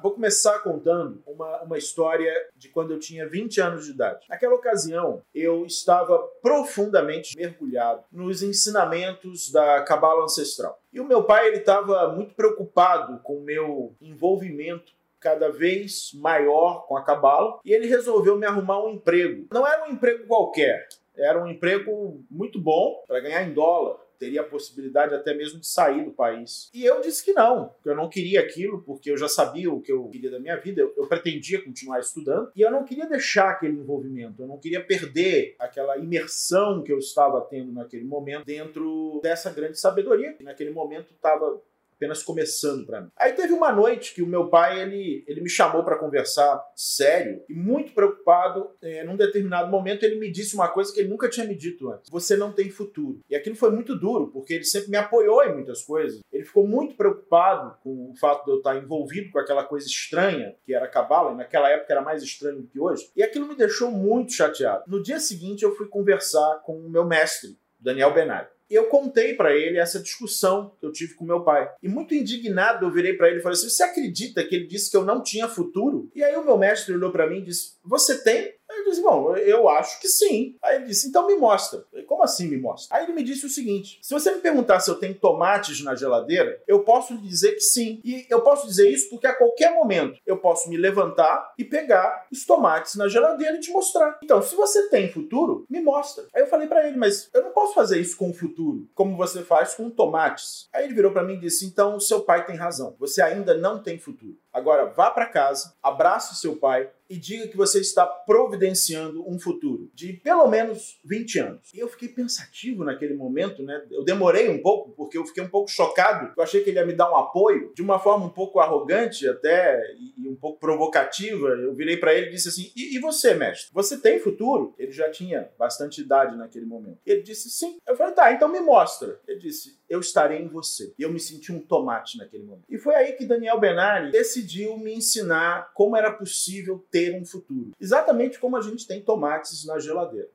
Vou 0.00 0.12
começar 0.12 0.60
contando 0.60 1.20
uma, 1.26 1.62
uma 1.62 1.76
história 1.76 2.32
de 2.54 2.68
quando 2.68 2.92
eu 2.92 3.00
tinha 3.00 3.28
20 3.28 3.60
anos 3.60 3.84
de 3.84 3.90
idade. 3.90 4.26
Naquela 4.28 4.54
ocasião, 4.54 5.22
eu 5.34 5.66
estava 5.66 6.16
profundamente 6.40 7.36
mergulhado 7.36 8.04
nos 8.12 8.40
ensinamentos 8.40 9.50
da 9.50 9.82
cabala 9.82 10.22
ancestral. 10.22 10.80
E 10.92 11.00
o 11.00 11.04
meu 11.04 11.24
pai 11.24 11.48
estava 11.52 12.14
muito 12.14 12.32
preocupado 12.36 13.18
com 13.24 13.38
o 13.38 13.42
meu 13.42 13.92
envolvimento 14.00 14.92
cada 15.18 15.50
vez 15.50 16.12
maior 16.14 16.86
com 16.86 16.96
a 16.96 17.02
cabala 17.02 17.58
e 17.64 17.72
ele 17.72 17.88
resolveu 17.88 18.36
me 18.38 18.46
arrumar 18.46 18.84
um 18.84 18.90
emprego. 18.90 19.48
Não 19.52 19.66
era 19.66 19.84
um 19.84 19.92
emprego 19.92 20.28
qualquer, 20.28 20.86
era 21.18 21.42
um 21.42 21.48
emprego 21.48 22.24
muito 22.30 22.60
bom 22.60 23.02
para 23.06 23.20
ganhar 23.20 23.42
em 23.42 23.52
dólar 23.52 23.98
teria 24.18 24.40
a 24.40 24.44
possibilidade 24.44 25.14
até 25.14 25.32
mesmo 25.32 25.60
de 25.60 25.66
sair 25.66 26.04
do 26.04 26.10
país. 26.10 26.68
E 26.74 26.84
eu 26.84 27.00
disse 27.00 27.24
que 27.24 27.32
não, 27.32 27.72
que 27.82 27.88
eu 27.88 27.94
não 27.94 28.08
queria 28.08 28.40
aquilo, 28.40 28.82
porque 28.82 29.10
eu 29.10 29.16
já 29.16 29.28
sabia 29.28 29.72
o 29.72 29.80
que 29.80 29.92
eu 29.92 30.08
queria 30.08 30.30
da 30.30 30.40
minha 30.40 30.56
vida, 30.56 30.80
eu, 30.80 30.92
eu, 30.96 31.06
pretendia 31.06 31.62
continuar 31.62 32.00
estudando, 32.00 32.50
e 32.54 32.60
eu 32.60 32.70
não 32.70 32.84
queria 32.84 33.06
deixar 33.06 33.50
aquele 33.50 33.78
envolvimento, 33.78 34.42
eu 34.42 34.48
não 34.48 34.58
queria 34.58 34.84
perder 34.84 35.54
aquela 35.58 35.96
imersão 35.96 36.82
que 36.82 36.92
eu 36.92 36.98
estava 36.98 37.40
tendo 37.42 37.72
naquele 37.72 38.04
momento 38.04 38.44
dentro 38.44 39.20
dessa 39.22 39.50
grande 39.50 39.78
sabedoria, 39.78 40.32
que 40.32 40.42
naquele 40.42 40.70
momento 40.70 41.12
estava 41.14 41.60
apenas 41.98 42.22
começando 42.22 42.86
para 42.86 43.02
mim. 43.02 43.10
Aí 43.16 43.32
teve 43.32 43.52
uma 43.52 43.72
noite 43.72 44.14
que 44.14 44.22
o 44.22 44.26
meu 44.26 44.48
pai 44.48 44.80
ele, 44.80 45.24
ele 45.26 45.40
me 45.40 45.50
chamou 45.50 45.82
para 45.82 45.98
conversar 45.98 46.64
sério 46.74 47.42
e 47.48 47.54
muito 47.54 47.92
preocupado. 47.92 48.70
É, 48.80 49.04
num 49.04 49.16
determinado 49.16 49.68
momento 49.68 50.04
ele 50.04 50.16
me 50.16 50.30
disse 50.30 50.54
uma 50.54 50.68
coisa 50.68 50.92
que 50.92 51.00
ele 51.00 51.08
nunca 51.08 51.28
tinha 51.28 51.44
me 51.44 51.56
dito 51.56 51.90
antes: 51.90 52.08
você 52.10 52.36
não 52.36 52.52
tem 52.52 52.70
futuro. 52.70 53.20
E 53.28 53.34
aquilo 53.34 53.56
foi 53.56 53.70
muito 53.70 53.98
duro 53.98 54.28
porque 54.28 54.54
ele 54.54 54.64
sempre 54.64 54.90
me 54.90 54.96
apoiou 54.96 55.42
em 55.44 55.52
muitas 55.52 55.82
coisas. 55.82 56.20
Ele 56.32 56.44
ficou 56.44 56.66
muito 56.66 56.96
preocupado 56.96 57.76
com 57.82 58.10
o 58.10 58.16
fato 58.16 58.44
de 58.44 58.52
eu 58.52 58.58
estar 58.58 58.76
envolvido 58.76 59.30
com 59.32 59.40
aquela 59.40 59.64
coisa 59.64 59.86
estranha 59.86 60.54
que 60.64 60.72
era 60.72 60.86
a 60.86 60.88
cabala. 60.88 61.32
E 61.32 61.36
naquela 61.36 61.68
época 61.68 61.92
era 61.92 62.00
mais 62.00 62.22
estranho 62.22 62.62
do 62.62 62.68
que 62.68 62.78
hoje. 62.78 63.10
E 63.16 63.22
aquilo 63.22 63.46
me 63.46 63.56
deixou 63.56 63.90
muito 63.90 64.32
chateado. 64.32 64.84
No 64.86 65.02
dia 65.02 65.18
seguinte 65.18 65.64
eu 65.64 65.74
fui 65.74 65.88
conversar 65.88 66.62
com 66.64 66.78
o 66.78 66.88
meu 66.88 67.04
mestre, 67.04 67.58
Daniel 67.80 68.14
Benari. 68.14 68.57
Eu 68.70 68.86
contei 68.86 69.34
para 69.34 69.54
ele 69.54 69.78
essa 69.78 70.00
discussão 70.00 70.72
que 70.78 70.84
eu 70.84 70.92
tive 70.92 71.14
com 71.14 71.24
meu 71.24 71.42
pai. 71.42 71.70
E 71.82 71.88
muito 71.88 72.14
indignado, 72.14 72.84
eu 72.84 72.90
virei 72.90 73.14
para 73.14 73.28
ele 73.28 73.38
e 73.38 73.42
falei 73.42 73.56
assim: 73.56 73.68
Você 73.68 73.82
acredita 73.82 74.44
que 74.44 74.54
ele 74.54 74.66
disse 74.66 74.90
que 74.90 74.96
eu 74.96 75.04
não 75.04 75.22
tinha 75.22 75.48
futuro? 75.48 76.10
E 76.14 76.22
aí 76.22 76.36
o 76.36 76.44
meu 76.44 76.58
mestre 76.58 76.94
olhou 76.94 77.10
para 77.10 77.28
mim 77.28 77.38
e 77.38 77.44
disse: 77.44 77.72
Você 77.84 78.22
tem? 78.22 78.54
Eu 78.68 78.84
disse: 78.84 79.00
Bom, 79.00 79.36
eu 79.36 79.68
acho 79.68 80.00
que 80.00 80.08
sim. 80.08 80.56
Aí 80.62 80.76
ele 80.76 80.86
disse: 80.86 81.08
Então 81.08 81.26
me 81.26 81.36
mostra. 81.36 81.84
Como 82.18 82.24
assim 82.24 82.48
me 82.48 82.56
mostra? 82.56 82.96
Aí 82.96 83.04
ele 83.04 83.12
me 83.12 83.22
disse 83.22 83.46
o 83.46 83.48
seguinte: 83.48 84.00
Se 84.02 84.12
você 84.12 84.32
me 84.32 84.40
perguntar 84.40 84.80
se 84.80 84.90
eu 84.90 84.96
tenho 84.96 85.14
tomates 85.14 85.84
na 85.84 85.94
geladeira, 85.94 86.60
eu 86.66 86.80
posso 86.80 87.16
dizer 87.16 87.52
que 87.52 87.60
sim. 87.60 88.00
E 88.04 88.26
eu 88.28 88.40
posso 88.40 88.66
dizer 88.66 88.90
isso 88.90 89.08
porque 89.08 89.28
a 89.28 89.32
qualquer 89.32 89.72
momento 89.72 90.18
eu 90.26 90.36
posso 90.36 90.68
me 90.68 90.76
levantar 90.76 91.54
e 91.56 91.64
pegar 91.64 92.26
os 92.32 92.44
tomates 92.44 92.96
na 92.96 93.06
geladeira 93.06 93.54
e 93.54 93.60
te 93.60 93.70
mostrar. 93.70 94.18
Então, 94.20 94.42
se 94.42 94.56
você 94.56 94.88
tem 94.88 95.08
futuro, 95.08 95.64
me 95.70 95.80
mostra. 95.80 96.24
Aí 96.34 96.42
eu 96.42 96.48
falei 96.48 96.66
para 96.66 96.88
ele: 96.88 96.96
Mas 96.96 97.30
eu 97.32 97.40
não 97.40 97.52
posso 97.52 97.72
fazer 97.72 98.00
isso 98.00 98.16
com 98.16 98.30
o 98.30 98.34
futuro, 98.34 98.88
como 98.96 99.16
você 99.16 99.42
faz 99.42 99.74
com 99.74 99.88
tomates. 99.88 100.68
Aí 100.72 100.86
ele 100.86 100.94
virou 100.94 101.12
para 101.12 101.22
mim 101.22 101.34
e 101.34 101.40
disse: 101.40 101.66
Então, 101.66 102.00
seu 102.00 102.22
pai 102.22 102.44
tem 102.44 102.56
razão. 102.56 102.96
Você 102.98 103.22
ainda 103.22 103.54
não 103.54 103.80
tem 103.80 103.96
futuro. 103.96 104.36
Agora 104.52 104.86
vá 104.86 105.10
para 105.10 105.26
casa, 105.26 105.74
abrace 105.82 106.40
seu 106.40 106.56
pai 106.56 106.90
e 107.08 107.16
diga 107.16 107.48
que 107.48 107.56
você 107.56 107.80
está 107.80 108.06
providenciando 108.06 109.26
um 109.28 109.38
futuro 109.38 109.90
de 109.94 110.12
pelo 110.12 110.46
menos 110.48 110.98
20 111.04 111.38
anos. 111.38 111.72
E 111.74 111.78
eu 111.78 111.88
fiquei 111.88 112.08
pensativo 112.08 112.84
naquele 112.84 113.14
momento, 113.14 113.62
né? 113.62 113.82
Eu 113.90 114.04
demorei 114.04 114.48
um 114.48 114.60
pouco 114.60 114.90
porque 114.90 115.16
eu 115.16 115.24
fiquei 115.24 115.42
um 115.42 115.48
pouco 115.48 115.70
chocado. 115.70 116.32
Eu 116.36 116.42
achei 116.42 116.62
que 116.62 116.70
ele 116.70 116.78
ia 116.78 116.86
me 116.86 116.92
dar 116.92 117.10
um 117.10 117.16
apoio 117.16 117.72
de 117.74 117.82
uma 117.82 117.98
forma 117.98 118.26
um 118.26 118.30
pouco 118.30 118.60
arrogante 118.60 119.26
até 119.28 119.80
e 120.16 120.28
um 120.28 120.36
pouco 120.36 120.60
provocativa. 120.60 121.48
Eu 121.48 121.74
virei 121.74 121.96
para 121.96 122.12
ele 122.12 122.26
e 122.26 122.30
disse 122.30 122.48
assim: 122.48 122.70
e, 122.76 122.96
e, 122.96 123.00
você, 123.00 123.34
mestre? 123.34 123.70
Você 123.72 123.98
tem 123.98 124.18
futuro?" 124.18 124.74
Ele 124.78 124.92
já 124.92 125.10
tinha 125.10 125.50
bastante 125.58 126.00
idade 126.00 126.36
naquele 126.36 126.66
momento. 126.66 126.98
Ele 127.06 127.22
disse: 127.22 127.50
"Sim". 127.50 127.78
Eu 127.86 127.96
falei: 127.96 128.14
"Tá, 128.14 128.32
então 128.32 128.48
me 128.48 128.60
mostra". 128.60 129.18
Ele 129.26 129.38
disse: 129.38 129.78
"Eu 129.88 130.00
estarei 130.00 130.40
em 130.40 130.48
você". 130.48 130.92
E 130.98 131.02
eu 131.02 131.12
me 131.12 131.20
senti 131.20 131.52
um 131.52 131.60
tomate 131.60 132.18
naquele 132.18 132.44
momento. 132.44 132.64
E 132.68 132.78
foi 132.78 132.94
aí 132.94 133.12
que 133.12 133.26
Daniel 133.26 133.58
Benari 133.60 134.10
decidiu 134.10 134.48
decidiu 134.48 134.76
me 134.76 134.94
ensinar 134.94 135.72
como 135.74 135.96
era 135.96 136.12
possível 136.12 136.84
ter 136.90 137.14
um 137.14 137.24
futuro. 137.24 137.72
Exatamente 137.80 138.38
como 138.38 138.56
a 138.56 138.62
gente 138.62 138.86
tem 138.86 139.02
tomates 139.02 139.64
na 139.64 139.78
geladeira. 139.78 140.28